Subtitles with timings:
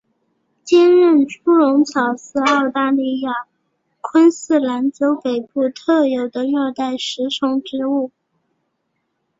[0.63, 3.45] 坚韧猪笼草是澳大利亚
[4.01, 8.09] 昆士兰州北部特有的热带食虫植物。